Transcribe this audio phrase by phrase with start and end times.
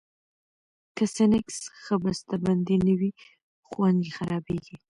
[0.95, 3.11] که سنکس ښه بستهبندي نه وي،
[3.69, 4.75] خوند یې خرابېږي.